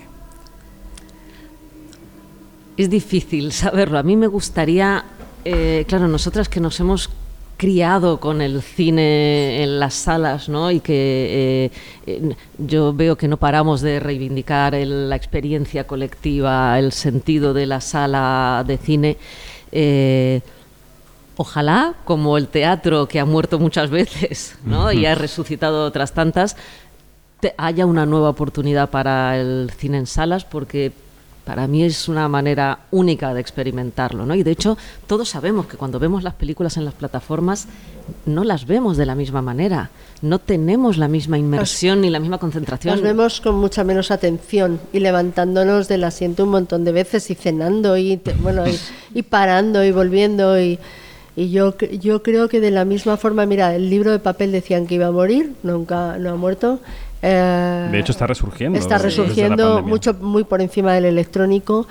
Es 2.77 2.89
difícil 2.89 3.51
saberlo. 3.51 3.99
A 3.99 4.03
mí 4.03 4.15
me 4.15 4.27
gustaría, 4.27 5.03
eh, 5.45 5.85
claro, 5.87 6.07
nosotras 6.07 6.49
que 6.49 6.59
nos 6.59 6.79
hemos 6.79 7.09
criado 7.57 8.21
con 8.21 8.41
el 8.41 8.61
cine 8.61 9.61
en 9.61 9.81
las 9.81 9.93
salas, 9.93 10.47
¿no? 10.47 10.71
Y 10.71 10.79
que 10.79 11.69
eh, 12.07 12.35
yo 12.57 12.93
veo 12.93 13.17
que 13.17 13.27
no 13.27 13.35
paramos 13.35 13.81
de 13.81 13.99
reivindicar 13.99 14.75
la 14.75 15.17
experiencia 15.17 15.85
colectiva, 15.85 16.79
el 16.79 16.93
sentido 16.93 17.53
de 17.53 17.65
la 17.65 17.81
sala 17.81 18.63
de 18.65 18.77
cine. 18.77 19.17
Eh, 19.71 20.41
ojalá, 21.37 21.93
como 22.05 22.37
el 22.37 22.47
teatro 22.47 23.07
que 23.07 23.19
ha 23.19 23.25
muerto 23.25 23.59
muchas 23.59 23.89
veces 23.99 24.55
¿no? 24.65 24.91
y 24.91 25.05
ha 25.05 25.15
resucitado 25.15 25.85
otras 25.85 26.13
tantas, 26.13 26.55
haya 27.57 27.85
una 27.85 28.05
nueva 28.05 28.29
oportunidad 28.29 28.89
para 28.89 29.37
el 29.37 29.71
cine 29.77 29.97
en 29.97 30.07
salas, 30.07 30.43
porque 30.43 30.91
para 31.45 31.65
mí 31.67 31.83
es 31.83 32.07
una 32.07 32.27
manera 32.27 32.79
única 32.91 33.33
de 33.33 33.41
experimentarlo, 33.41 34.25
¿no? 34.25 34.35
Y 34.35 34.43
de 34.43 34.51
hecho, 34.51 34.77
todos 35.07 35.29
sabemos 35.29 35.65
que 35.65 35.77
cuando 35.77 35.97
vemos 35.97 36.21
las 36.21 36.35
películas 36.35 36.77
en 36.77 36.85
las 36.85 36.93
plataformas 36.93 37.67
no 38.25 38.43
las 38.43 38.67
vemos 38.67 38.97
de 38.97 39.05
la 39.05 39.15
misma 39.15 39.41
manera, 39.41 39.89
no 40.21 40.39
tenemos 40.39 40.97
la 40.97 41.07
misma 41.07 41.37
inmersión 41.37 42.01
ni 42.01 42.09
la 42.09 42.19
misma 42.19 42.37
concentración. 42.37 42.93
Las 42.93 43.01
vemos 43.01 43.41
con 43.41 43.55
mucha 43.55 43.83
menos 43.83 44.11
atención 44.11 44.79
y 44.91 44.99
levantándonos 44.99 45.87
del 45.87 46.03
asiento 46.03 46.43
un 46.43 46.51
montón 46.51 46.83
de 46.83 46.91
veces 46.91 47.29
y 47.29 47.35
cenando 47.35 47.97
y 47.97 48.19
bueno 48.41 48.63
y, 49.13 49.21
parando 49.23 49.83
y 49.83 49.91
volviendo 49.91 50.59
y 50.59 50.79
y 51.35 51.51
yo, 51.51 51.77
yo 51.77 52.21
creo 52.21 52.49
que 52.49 52.59
de 52.59 52.69
la 52.69 52.83
misma 52.83 53.15
forma, 53.15 53.45
mira, 53.45 53.73
el 53.73 53.89
libro 53.89 54.11
de 54.11 54.19
papel 54.19 54.51
decían 54.51 54.87
que 54.87 54.95
iba 54.95 55.07
a 55.07 55.11
morir, 55.11 55.53
nunca 55.63 56.17
no 56.17 56.31
ha 56.31 56.35
muerto, 56.35 56.81
eh, 57.21 57.89
de 57.91 57.99
hecho, 57.99 58.11
está 58.11 58.27
resurgiendo. 58.27 58.77
Está 58.77 58.97
resurgiendo 58.97 59.81
mucho, 59.83 60.13
muy 60.13 60.43
por 60.43 60.61
encima 60.61 60.93
del 60.93 61.05
electrónico. 61.05 61.87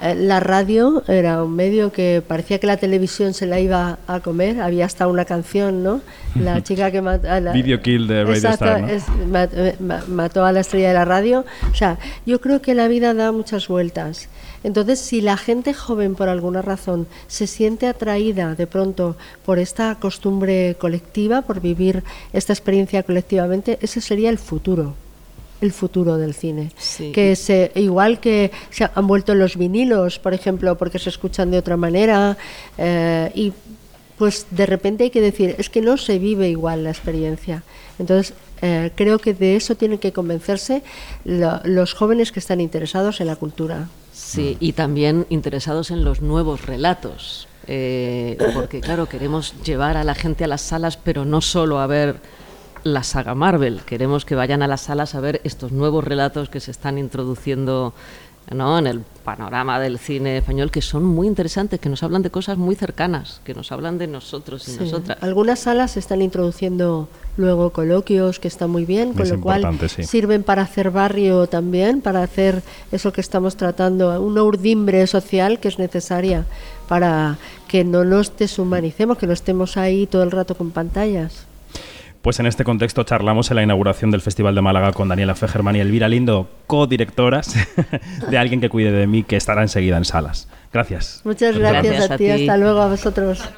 Eh, 0.00 0.14
la 0.14 0.38
radio 0.38 1.02
era 1.08 1.42
un 1.42 1.56
medio 1.56 1.90
que 1.90 2.22
parecía 2.26 2.58
que 2.58 2.66
la 2.66 2.76
televisión 2.76 3.34
se 3.34 3.46
la 3.46 3.58
iba 3.58 3.98
a 4.06 4.20
comer. 4.20 4.60
Había 4.60 4.86
hasta 4.86 5.08
una 5.08 5.24
canción, 5.24 5.82
¿no? 5.82 6.00
La 6.34 6.62
chica 6.64 6.90
que 6.90 7.02
mató. 7.02 7.28
La, 7.40 7.52
Video 7.52 7.80
Kill 7.82 8.06
de 8.06 8.24
Radio 8.24 8.50
Star. 8.50 8.84
Eh, 8.88 9.74
mató 10.08 10.44
a 10.44 10.52
la 10.52 10.60
estrella 10.60 10.88
de 10.88 10.94
la 10.94 11.04
radio. 11.04 11.44
O 11.70 11.74
sea, 11.74 11.98
yo 12.26 12.40
creo 12.40 12.62
que 12.62 12.74
la 12.74 12.86
vida 12.88 13.12
da 13.14 13.32
muchas 13.32 13.66
vueltas. 13.68 14.28
Entonces, 14.64 15.00
si 15.00 15.20
la 15.20 15.36
gente 15.36 15.74
joven, 15.74 16.14
por 16.14 16.28
alguna 16.28 16.62
razón, 16.62 17.06
se 17.26 17.46
siente 17.46 17.86
atraída 17.86 18.54
de 18.54 18.66
pronto 18.66 19.16
por 19.44 19.58
esta 19.58 19.94
costumbre 19.96 20.76
colectiva, 20.78 21.42
por 21.42 21.60
vivir 21.60 22.02
esta 22.32 22.52
experiencia 22.52 23.02
colectivamente, 23.02 23.78
ese 23.82 24.00
sería 24.00 24.30
el 24.30 24.38
futuro 24.38 24.94
el 25.60 25.72
futuro 25.72 26.16
del 26.16 26.34
cine. 26.34 26.70
Que 27.12 27.36
se, 27.36 27.72
igual 27.74 28.20
que 28.20 28.50
se 28.70 28.88
han 28.94 29.06
vuelto 29.06 29.34
los 29.34 29.56
vinilos, 29.56 30.18
por 30.18 30.34
ejemplo, 30.34 30.76
porque 30.78 30.98
se 30.98 31.08
escuchan 31.08 31.50
de 31.50 31.58
otra 31.58 31.76
manera, 31.76 32.36
eh, 32.76 33.30
y 33.34 33.52
pues 34.18 34.46
de 34.50 34.66
repente 34.66 35.04
hay 35.04 35.10
que 35.10 35.20
decir, 35.20 35.54
es 35.58 35.70
que 35.70 35.80
no 35.80 35.96
se 35.96 36.18
vive 36.18 36.48
igual 36.48 36.84
la 36.84 36.90
experiencia. 36.90 37.62
Entonces, 37.98 38.34
eh, 38.60 38.90
creo 38.94 39.18
que 39.18 39.34
de 39.34 39.56
eso 39.56 39.76
tienen 39.76 39.98
que 39.98 40.12
convencerse 40.12 40.82
los 41.24 41.94
jóvenes 41.94 42.32
que 42.32 42.40
están 42.40 42.60
interesados 42.60 43.20
en 43.20 43.28
la 43.28 43.36
cultura. 43.36 43.88
Sí, 44.12 44.56
y 44.58 44.72
también 44.72 45.26
interesados 45.30 45.92
en 45.92 46.04
los 46.04 46.20
nuevos 46.20 46.66
relatos, 46.66 47.46
eh, 47.68 48.36
porque 48.54 48.80
claro, 48.80 49.08
queremos 49.08 49.54
llevar 49.62 49.96
a 49.96 50.02
la 50.02 50.14
gente 50.14 50.44
a 50.44 50.48
las 50.48 50.62
salas, 50.62 50.96
pero 50.96 51.24
no 51.24 51.40
solo 51.40 51.78
a 51.78 51.86
ver 51.86 52.16
la 52.92 53.02
saga 53.02 53.34
Marvel, 53.34 53.80
queremos 53.86 54.24
que 54.24 54.34
vayan 54.34 54.62
a 54.62 54.66
las 54.66 54.82
salas 54.82 55.14
a 55.14 55.20
ver 55.20 55.40
estos 55.44 55.72
nuevos 55.72 56.04
relatos 56.04 56.48
que 56.48 56.60
se 56.60 56.70
están 56.70 56.98
introduciendo 56.98 57.92
¿no? 58.50 58.78
en 58.78 58.86
el 58.86 59.00
panorama 59.24 59.78
del 59.78 59.98
cine 59.98 60.38
español 60.38 60.70
que 60.70 60.82
son 60.82 61.04
muy 61.04 61.26
interesantes, 61.26 61.80
que 61.80 61.88
nos 61.88 62.02
hablan 62.02 62.22
de 62.22 62.30
cosas 62.30 62.58
muy 62.58 62.74
cercanas, 62.74 63.40
que 63.44 63.54
nos 63.54 63.72
hablan 63.72 63.98
de 63.98 64.06
nosotros 64.06 64.68
y 64.68 64.72
nosotras. 64.72 65.18
Algunas 65.20 65.60
salas 65.60 65.96
están 65.96 66.22
introduciendo 66.22 67.08
luego 67.36 67.70
coloquios 67.70 68.38
que 68.38 68.48
están 68.48 68.70
muy 68.70 68.84
bien, 68.84 69.12
con 69.12 69.28
lo 69.28 69.40
cual 69.40 69.78
sirven 70.02 70.42
para 70.42 70.62
hacer 70.62 70.90
barrio 70.90 71.46
también, 71.46 72.00
para 72.00 72.22
hacer 72.22 72.62
eso 72.90 73.12
que 73.12 73.20
estamos 73.20 73.56
tratando, 73.56 74.20
una 74.20 74.42
urdimbre 74.42 75.06
social 75.06 75.60
que 75.60 75.68
es 75.68 75.78
necesaria 75.78 76.46
para 76.88 77.38
que 77.68 77.84
no 77.84 78.04
nos 78.04 78.36
deshumanicemos, 78.36 79.18
que 79.18 79.26
no 79.26 79.34
estemos 79.34 79.76
ahí 79.76 80.06
todo 80.06 80.22
el 80.22 80.30
rato 80.30 80.56
con 80.56 80.70
pantallas. 80.70 81.47
Pues 82.22 82.40
en 82.40 82.46
este 82.46 82.64
contexto 82.64 83.04
charlamos 83.04 83.50
en 83.50 83.56
la 83.56 83.62
inauguración 83.62 84.10
del 84.10 84.20
Festival 84.20 84.54
de 84.54 84.60
Málaga 84.60 84.92
con 84.92 85.08
Daniela 85.08 85.34
Fegerman 85.34 85.76
y 85.76 85.80
Elvira 85.80 86.08
Lindo, 86.08 86.50
codirectoras 86.66 87.54
de 88.30 88.38
Alguien 88.38 88.60
que 88.60 88.68
cuide 88.68 88.90
de 88.90 89.06
mí, 89.06 89.22
que 89.22 89.36
estará 89.36 89.62
enseguida 89.62 89.96
en 89.96 90.04
salas. 90.04 90.48
Gracias. 90.72 91.20
Muchas 91.24 91.56
gracias, 91.56 92.10
a 92.10 92.16
ti, 92.16 92.28
hasta 92.28 92.56
luego 92.56 92.80
a 92.80 92.88
vosotros. 92.88 93.48